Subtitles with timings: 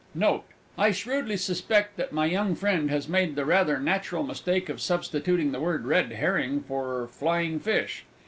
[0.15, 0.45] Note.
[0.79, 5.51] I shrewdly suspect that my young friend has made the rather natural mistake of substituting
[5.51, 8.03] the word "Red Herring" for "Flying Fish."